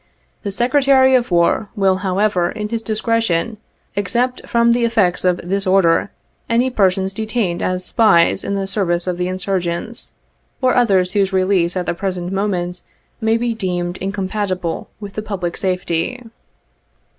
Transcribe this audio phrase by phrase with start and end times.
[0.41, 3.57] The Secretary of War will, however, in his discretion,
[3.95, 6.09] except from the effects of this order,
[6.49, 10.13] any persons detained as spies in the service of the insurgents,
[10.59, 12.81] or others whose release at the present moment
[13.21, 16.19] may be deemed incom patible with the public safety.